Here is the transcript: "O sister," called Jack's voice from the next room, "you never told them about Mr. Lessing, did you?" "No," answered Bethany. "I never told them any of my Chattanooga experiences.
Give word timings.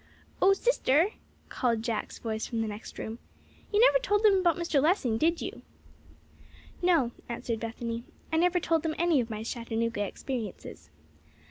"O 0.41 0.53
sister," 0.53 1.11
called 1.49 1.83
Jack's 1.83 2.17
voice 2.17 2.47
from 2.47 2.61
the 2.63 2.67
next 2.67 2.97
room, 2.97 3.19
"you 3.71 3.79
never 3.79 3.99
told 3.99 4.23
them 4.23 4.39
about 4.39 4.55
Mr. 4.55 4.81
Lessing, 4.81 5.19
did 5.19 5.43
you?" 5.43 5.61
"No," 6.81 7.11
answered 7.29 7.59
Bethany. 7.59 8.03
"I 8.33 8.37
never 8.37 8.59
told 8.59 8.81
them 8.81 8.95
any 8.97 9.19
of 9.19 9.29
my 9.29 9.43
Chattanooga 9.43 10.01
experiences. 10.03 10.89